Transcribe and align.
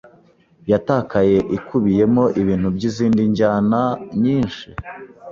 Yatakaye 0.71 1.37
ikubiyemo 1.57 2.23
ibintu 2.41 2.67
byizindi 2.75 3.21
njyana 3.31 3.81
nyinshi 4.21 4.67